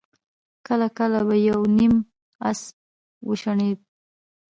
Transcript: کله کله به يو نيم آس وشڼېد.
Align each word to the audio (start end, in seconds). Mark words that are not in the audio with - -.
کله 0.67 0.87
کله 0.97 1.19
به 1.27 1.35
يو 1.47 1.59
نيم 1.77 1.93
آس 2.49 2.61
وشڼېد. 3.27 3.79